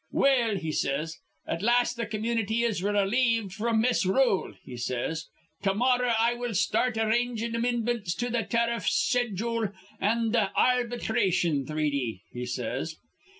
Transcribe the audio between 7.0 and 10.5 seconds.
arrangin' amindmints to th' tariff schedool an' th'